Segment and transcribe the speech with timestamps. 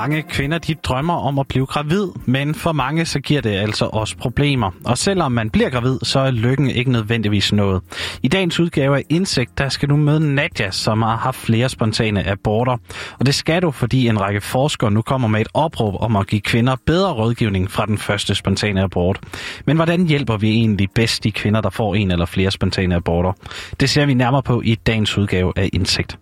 [0.00, 3.84] Mange kvinder de drømmer om at blive gravid, men for mange så giver det altså
[3.84, 4.70] også problemer.
[4.84, 7.82] Og selvom man bliver gravid, så er lykken ikke nødvendigvis noget.
[8.22, 12.28] I dagens udgave af Indsigt, der skal du møde Nadja, som har haft flere spontane
[12.28, 12.76] aborter.
[13.18, 16.26] Og det skal du, fordi en række forskere nu kommer med et opråb om at
[16.26, 19.18] give kvinder bedre rådgivning fra den første spontane abort.
[19.66, 23.32] Men hvordan hjælper vi egentlig bedst de kvinder, der får en eller flere spontane aborter?
[23.80, 26.18] Det ser vi nærmere på i dagens udgave af Indsigt.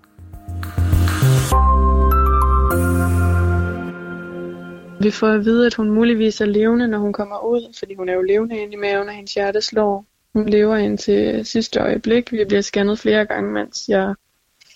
[5.01, 8.09] Vi får at vide, at hun muligvis er levende, når hun kommer ud, fordi hun
[8.09, 10.07] er jo levende inde i maven, og hendes hjerte slår.
[10.35, 12.33] Hun lever indtil sidste øjeblik.
[12.33, 14.15] Vi bliver scannet flere gange, mens jeg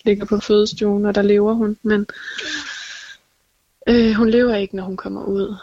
[0.05, 1.77] ligger på fødestuen, og der lever hun.
[1.83, 2.05] Men
[3.89, 5.55] øh, hun lever ikke, når hun kommer ud.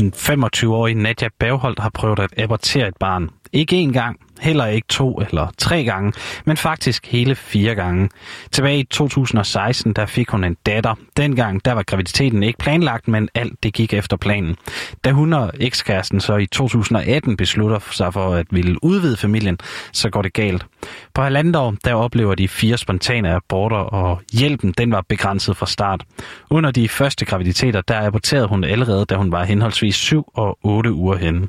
[0.00, 3.30] En 25-årig Nadja Bagholdt har prøvet at abortere et barn.
[3.52, 6.12] Ikke én gang, heller ikke to eller tre gange,
[6.44, 8.10] men faktisk hele fire gange.
[8.50, 10.94] Tilbage i 2016, der fik hun en datter.
[11.16, 14.56] Dengang, der var graviditeten ikke planlagt, men alt det gik efter planen.
[15.04, 19.58] Da hun og ekskæresten så i 2018 beslutter sig for at ville udvide familien,
[19.92, 20.66] så går det galt.
[21.14, 25.66] På halvandet år, der oplever de fire spontane aborter, og hjælpen, den var begrænset fra
[25.66, 26.04] start.
[26.50, 30.92] Under de første graviditeter, der aborterede hun allerede, da hun var henholdsvis 7 og 8
[30.92, 31.48] uger henne.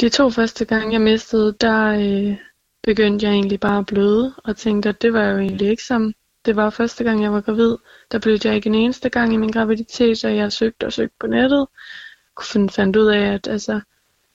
[0.00, 2.36] De to første gange, jeg mistede, der øh,
[2.82, 6.14] begyndte jeg egentlig bare at bløde, og tænkte, at det var jo egentlig ikke som
[6.44, 7.76] det var første gang, jeg var gravid.
[8.12, 11.16] Der blødte jeg ikke en eneste gang i min graviditet, så jeg søgte og søgte
[11.20, 11.66] på nettet.
[12.34, 13.80] Kunne fandt ud af, at altså,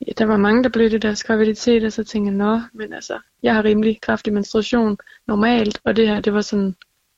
[0.07, 2.93] ja, der var mange, der blødte i deres graviditet, og så tænkte jeg, nå, men
[2.93, 6.75] altså, jeg har rimelig kraftig menstruation normalt, og det her, det var sådan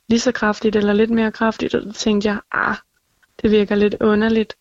[0.09, 2.75] lige så kraftigt, eller lidt mere kraftigt, og så tænkte jeg, ah,
[3.41, 4.53] det virker lidt underligt.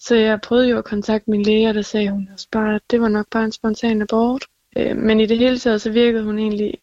[0.00, 2.82] Så jeg prøvede jo at kontakte min læge, og der sagde hun også bare, at
[2.90, 4.46] det var nok bare en spontan abort.
[4.76, 6.78] Øh, men i det hele taget, så virkede hun egentlig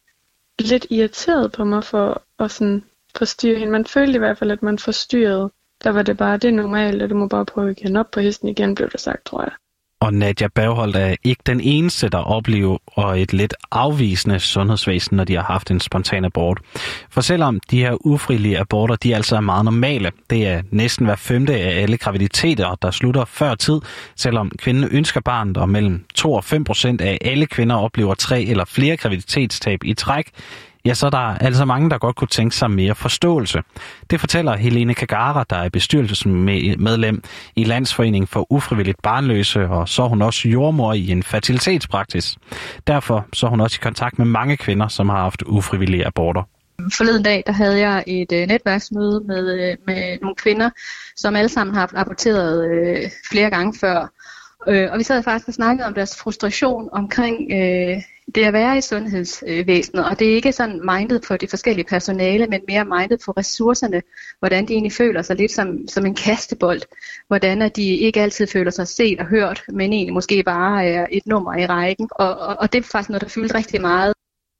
[0.58, 2.84] lidt irriteret på mig for at sådan
[3.16, 3.72] forstyrre hende.
[3.72, 5.50] Man følte i hvert fald, at man forstyrrede.
[5.84, 8.20] Der var det bare, det er normalt, og du må bare prøve at op på
[8.20, 9.52] hesten igen, blev der sagt, tror jeg.
[10.00, 12.78] Og Nadia Bagholdt er ikke den eneste, der oplever
[13.14, 16.58] et lidt afvisende sundhedsvæsen, når de har haft en spontan abort.
[17.10, 21.16] For selvom de her ufrilige aborter, de altså er meget normale, det er næsten hver
[21.16, 23.80] femte af alle graviditeter, der slutter før tid,
[24.16, 28.42] selvom kvinden ønsker barnet, og mellem 2 og 5 procent af alle kvinder oplever tre
[28.42, 30.30] eller flere graviditetstab i træk,
[30.88, 33.62] ja, så er der altså mange, der godt kunne tænke sig mere forståelse.
[34.10, 37.22] Det fortæller Helene Kagara, der er bestyrelsesmedlem
[37.56, 42.36] i Landsforeningen for Ufrivilligt Barnløse, og så er hun også jordmor i en fertilitetspraksis.
[42.86, 46.42] Derfor så er hun også i kontakt med mange kvinder, som har haft ufrivillige aborter.
[46.92, 50.70] Forleden dag, der havde jeg et øh, netværksmøde med, øh, med nogle kvinder,
[51.16, 54.12] som alle sammen har aborteret øh, flere gange før.
[54.68, 58.02] Øh, og vi sad faktisk og snakkede om deres frustration omkring øh,
[58.34, 62.46] det at være i sundhedsvæsenet, og det er ikke sådan mindet for de forskellige personale,
[62.46, 64.02] men mere mindet for ressourcerne,
[64.38, 66.80] hvordan de egentlig føler sig lidt som, som en kastebold,
[67.28, 71.06] hvordan at de ikke altid føler sig set og hørt, men egentlig måske bare er
[71.10, 74.12] et nummer i rækken, og, og, og det er faktisk noget, der fylder rigtig meget.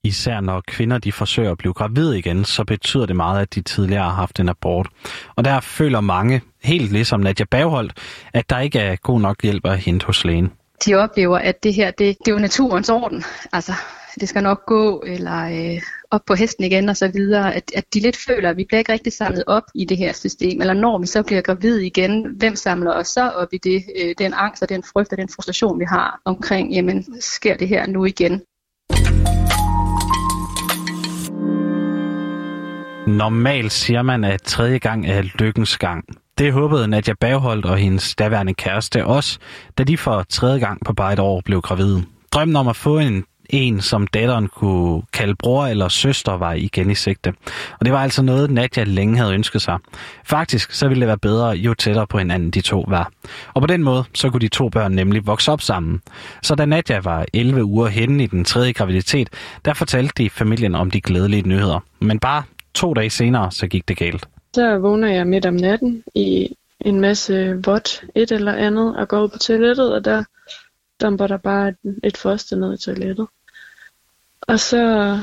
[0.04, 3.60] Især når kvinder de forsøger at blive gravide igen, så betyder det meget, at de
[3.60, 4.88] tidligere har haft en abort.
[5.36, 7.92] Og der føler mange, helt ligesom Nadia Bagholdt,
[8.32, 10.52] at der ikke er god nok hjælp at hente hos lægen
[10.84, 13.24] de oplever, at det her, det, det er jo naturens orden.
[13.52, 13.72] Altså,
[14.20, 17.54] det skal nok gå, eller øh, op på hesten igen og så videre.
[17.54, 20.12] At, at de lidt føler, at vi bliver ikke rigtig samlet op i det her
[20.12, 20.60] system.
[20.60, 23.84] Eller når vi så bliver gravid igen, hvem samler os så op i det?
[24.02, 27.68] Øh, den angst og den frygt og den frustration, vi har omkring, jamen, sker det
[27.68, 28.42] her nu igen?
[33.06, 36.04] Normalt siger man, at tredje gang er lykkens gang.
[36.38, 39.38] Det håbede Nadja Bagholdt og hendes daværende kæreste også,
[39.78, 42.04] da de for tredje gang på bare et år blev gravide.
[42.32, 46.90] Drømmen om at få en en, som datteren kunne kalde bror eller søster, var igen
[46.90, 47.32] i sigte.
[47.80, 49.78] Og det var altså noget, Nadja længe havde ønsket sig.
[50.24, 53.10] Faktisk så ville det være bedre, jo tættere på hinanden de to var.
[53.54, 56.02] Og på den måde, så kunne de to børn nemlig vokse op sammen.
[56.42, 59.30] Så da Nadja var 11 uger henne i den tredje graviditet,
[59.64, 61.80] der fortalte de familien om de glædelige nyheder.
[62.00, 62.42] Men bare
[62.74, 64.28] to dage senere, så gik det galt.
[64.58, 69.22] Så vågner jeg midt om natten i en masse vådt et eller andet og går
[69.22, 70.24] ud på toilettet, og der
[71.00, 73.26] dumper der bare et, et foster ned i toilettet.
[74.40, 75.16] Og så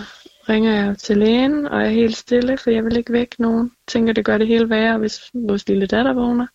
[0.50, 3.72] ringer jeg til lægen, og er helt stille, for jeg vil ikke vække nogen.
[3.88, 6.48] Tænker, det gør det hele værre, hvis vores lille datter vågner.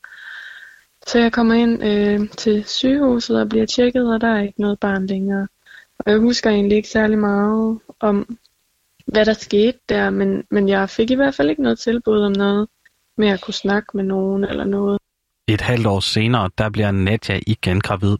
[1.06, 4.80] Så jeg kommer ind øh, til sygehuset og bliver tjekket, og der er ikke noget
[4.80, 5.48] barn længere.
[5.98, 8.38] Og jeg husker egentlig ikke særlig meget om,
[9.12, 12.32] hvad der skete der, men, men jeg fik i hvert fald ikke noget tilbud om
[12.32, 12.68] noget
[13.16, 14.98] med at kunne snakke med nogen eller noget.
[15.48, 18.16] Et halvt år senere, der bliver Nadja igen gravid.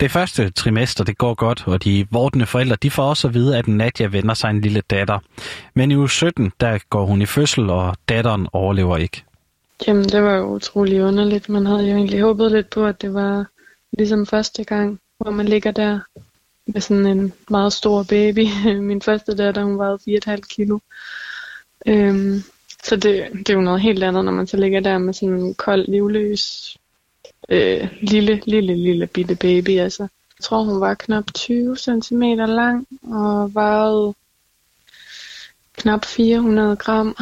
[0.00, 3.58] Det første trimester, det går godt, og de vortende forældre, de får også at vide,
[3.58, 5.18] at Nadja vender sig en lille datter.
[5.74, 9.24] Men i uge 17, der går hun i fødsel, og datteren overlever ikke.
[9.86, 11.48] Jamen, det var jo utrolig underligt.
[11.48, 13.46] Man havde jo egentlig håbet lidt på, at det var
[13.98, 16.00] ligesom første gang, hvor man ligger der
[16.66, 18.46] med sådan en meget stor baby.
[18.90, 19.98] Min første datter, hun vejede
[20.34, 20.78] 4,5 kilo.
[21.86, 22.42] Øhm,
[22.84, 25.34] så det, det er jo noget helt andet, når man så ligger der med sådan
[25.34, 26.76] en kold, livløs,
[27.48, 29.78] øh, lille, lille, lille bitte baby.
[29.78, 34.14] Altså, jeg tror, hun var knap 20 cm lang og vejede
[35.76, 37.16] knap 400 gram.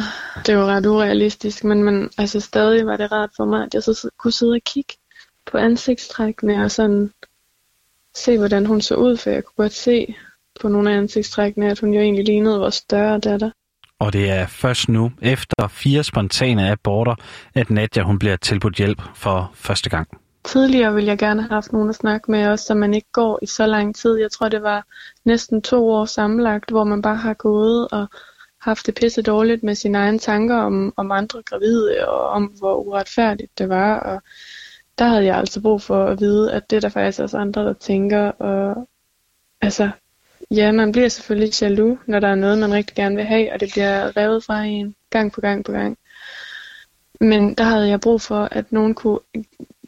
[0.45, 3.83] Det var ret urealistisk, men, men altså, stadig var det rart for mig, at jeg
[3.83, 4.93] så kunne sidde og kigge
[5.45, 7.11] på ansigtstrækkene og sådan
[8.15, 10.15] se, hvordan hun så ud, for jeg kunne godt se
[10.61, 13.51] på nogle af ansigtstrækkene, at hun jo egentlig lignede vores større datter.
[13.99, 17.15] Og det er først nu, efter fire spontane aborter,
[17.55, 20.07] at Nadja hun bliver tilbudt hjælp for første gang.
[20.43, 23.39] Tidligere ville jeg gerne have haft nogen at snakke med os, så man ikke går
[23.41, 24.17] i så lang tid.
[24.17, 24.85] Jeg tror, det var
[25.25, 28.07] næsten to år sammenlagt, hvor man bare har gået og
[28.61, 32.75] haft det pisse dårligt med sine egne tanker om, om andre gravide, og om hvor
[32.75, 33.99] uretfærdigt det var.
[33.99, 34.21] Og
[35.01, 37.65] der havde jeg altså brug for at vide, at det er der faktisk også andre,
[37.65, 38.21] der tænker.
[38.21, 38.87] Og
[39.61, 39.89] altså,
[40.51, 43.59] ja, man bliver selvfølgelig jaloux, når der er noget, man rigtig gerne vil have, og
[43.59, 45.97] det bliver revet fra en gang på gang på gang.
[47.21, 49.19] Men der havde jeg brug for, at nogen kunne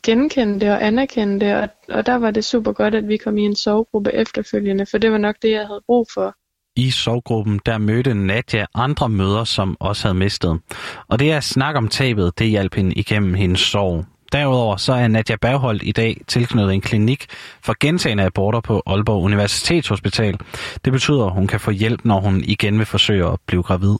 [0.03, 3.37] genkende det og anerkende det, og, og der var det super godt, at vi kom
[3.37, 6.35] i en sovegruppe efterfølgende, for det var nok det, jeg havde brug for.
[6.75, 10.59] I sovgruppen der mødte Nadja andre møder, som også havde mistet.
[11.07, 14.05] Og det at snakke om tabet, det hjalp hende igennem hendes sorg.
[14.33, 17.25] Derudover så er Nadia Bergholdt i dag tilknyttet en klinik
[17.61, 20.37] for gentagende aborter på Aalborg Universitetshospital.
[20.85, 23.95] Det betyder, at hun kan få hjælp, når hun igen vil forsøge at blive gravid.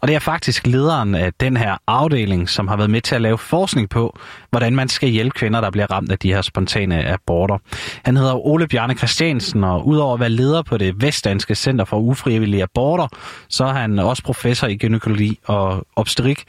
[0.00, 3.22] Og det er faktisk lederen af den her afdeling, som har været med til at
[3.22, 4.18] lave forskning på,
[4.50, 7.58] hvordan man skal hjælpe kvinder, der bliver ramt af de her spontane aborter.
[8.04, 11.98] Han hedder Ole Bjarne Christiansen, og udover at være leder på det Vestdanske Center for
[11.98, 13.08] Ufrivillige Aborter,
[13.48, 16.44] så er han også professor i gynækologi og obstetrik.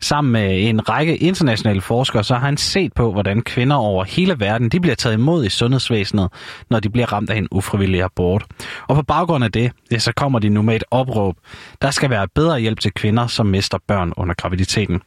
[0.00, 4.40] Sammen med en række internationale forskere, så har han set på, hvordan kvinder over hele
[4.40, 6.28] verden de bliver taget imod i sundhedsvæsenet,
[6.70, 8.44] når de bliver ramt af en ufrivillig abort.
[8.88, 11.36] Og på baggrund af det, ja, så kommer de nu med et opråb.
[11.82, 15.02] Der skal være bedre hjælp til kvinder, som mister børn under graviditeten.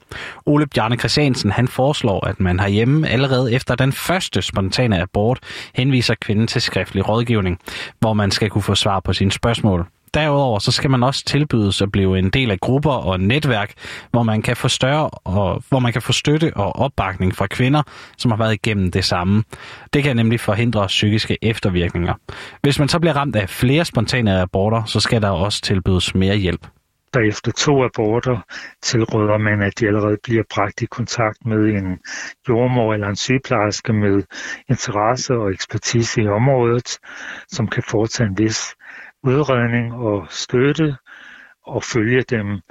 [0.46, 5.40] Ole Bjarne Christiansen han foreslår, at man herhjemme allerede efter den første spontane abort
[5.76, 7.60] henviser kvinden til skriftlig rådgivning,
[8.00, 9.88] hvor man skal kunne få svar på sine spørgsmål.
[10.14, 13.74] Derudover så skal man også tilbydes at blive en del af grupper og netværk,
[14.12, 17.84] hvor man kan få større og hvor man kan få støtte og opbakning fra kvinder,
[18.18, 19.44] som har været igennem det samme.
[19.94, 22.14] Det kan nemlig forhindre psykiske eftervirkninger.
[22.62, 26.36] Hvis man så bliver ramt af flere spontane aborter, så skal der også tilbydes mere
[26.36, 26.68] hjælp
[27.14, 28.40] der efter to aborter
[28.82, 32.00] tilråder man, at de allerede bliver bragt i kontakt med en
[32.50, 34.24] jordmor eller en sygeplejerske med
[34.70, 37.00] interesse og ekspertise i området,
[37.48, 38.76] som kan foretage en vis
[39.24, 40.96] udredning og støtte
[41.66, 42.62] og følge dem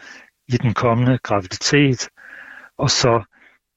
[0.48, 2.08] i den kommende graviditet.
[2.78, 3.22] Og så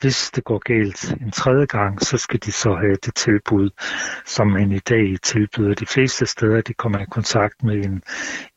[0.03, 3.69] hvis det går galt en tredje gang, så skal de så have det tilbud,
[4.25, 6.61] som man i dag tilbyder de fleste steder.
[6.61, 8.03] De kommer i kontakt med en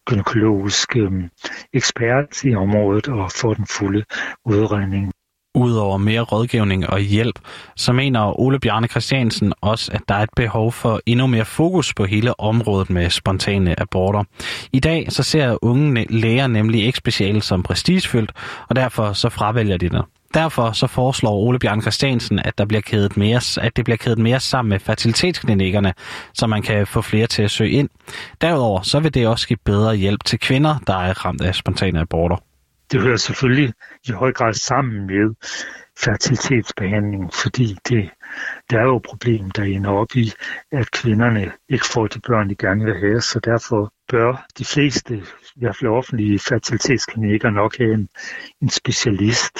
[0.06, 1.30] gynækologisk øhm,
[1.72, 4.04] ekspert i området og får den fulde
[4.44, 5.12] udredning.
[5.54, 7.38] Udover mere rådgivning og hjælp,
[7.76, 11.94] så mener Ole Bjarne Christiansen også, at der er et behov for endnu mere fokus
[11.94, 14.24] på hele området med spontane aborter.
[14.72, 18.32] I dag så ser unge læger nemlig ikke specielt som prestigefyldt,
[18.68, 20.04] og derfor så fravælger de det.
[20.36, 24.18] Derfor så foreslår Ole Bjørn Christiansen, at, der bliver kædet mere, at det bliver kædet
[24.18, 25.94] mere sammen med fertilitetsklinikkerne,
[26.34, 27.88] så man kan få flere til at søge ind.
[28.40, 32.00] Derudover så vil det også give bedre hjælp til kvinder, der er ramt af spontane
[32.00, 32.36] aborter.
[32.92, 33.72] Det hører selvfølgelig
[34.08, 35.34] i høj grad sammen med
[35.98, 38.10] fertilitetsbehandling, fordi det,
[38.70, 40.32] det er jo et problem, der ender op i,
[40.72, 45.16] at kvinderne ikke får de børn, de gerne vil have, så derfor bør de fleste,
[45.56, 48.08] i hvert fald offentlige fertilitetsklinikker, nok have en,
[48.62, 49.58] en specialist,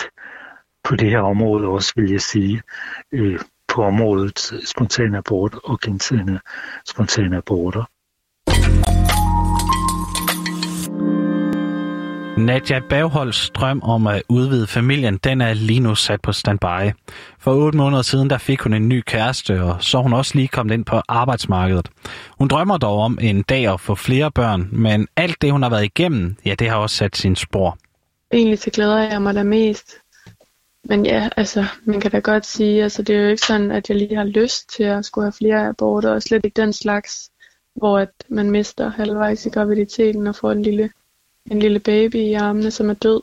[0.87, 2.63] på det her område også, vil jeg sige,
[3.13, 3.39] øh,
[3.69, 6.41] på området spontan abort og gentagende
[6.89, 7.85] spontane aborter.
[12.41, 16.93] Nadja Bagholds drøm om at udvide familien, den er lige nu sat på standby.
[17.39, 20.49] For otte måneder siden, der fik hun en ny kæreste, og så hun også lige
[20.49, 21.89] kommet ind på arbejdsmarkedet.
[22.39, 25.71] Hun drømmer dog om en dag at få flere børn, men alt det, hun har
[25.71, 27.79] været igennem, ja, det har også sat sin spor.
[28.33, 29.95] Egentlig så glæder jeg mig da mest
[30.89, 33.89] men ja, altså, man kan da godt sige, altså det er jo ikke sådan, at
[33.89, 37.31] jeg lige har lyst til at skulle have flere aborter, og slet ikke den slags,
[37.75, 40.91] hvor at man mister halvvejs i graviditeten og får en lille,
[41.51, 43.21] en lille baby i armene, som er død.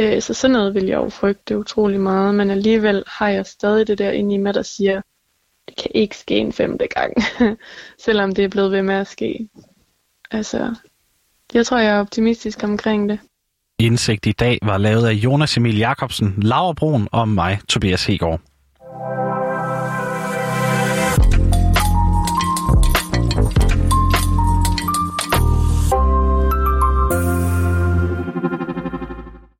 [0.00, 3.86] Øh, så sådan noget vil jeg jo frygte utrolig meget, men alligevel har jeg stadig
[3.86, 5.02] det der inde i mig, der siger,
[5.68, 7.14] det kan ikke ske en femte gang,
[8.04, 9.48] selvom det er blevet ved med at ske.
[10.30, 10.74] Altså,
[11.54, 13.18] jeg tror, jeg er optimistisk omkring det.
[13.82, 18.40] Indsigt i dag var lavet af Jonas Emil Jakobsen, Laura Brun og mig, Tobias Hegård.